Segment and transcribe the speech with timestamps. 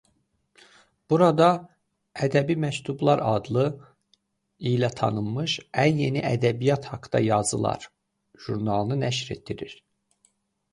[1.11, 1.49] Burada
[2.27, 3.67] "Ədəbi Məktublar" adı
[4.71, 7.89] ilə tanınmış "Ən yeni ədəbiyyat haqda yazılar"
[8.47, 9.81] jurnalını nəşr etdirir.